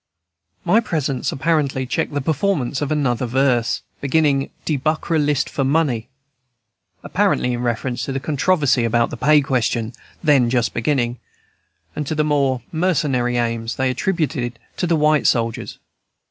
[0.65, 6.09] My presence apparently checked the performance of another verse, beginning, "De buckra 'list for money,"
[7.03, 9.93] apparently in reference to the controversy about the pay question,
[10.23, 11.19] then just beginning,
[11.95, 15.77] and to the more mercenary aims they attributed to the white soldiers.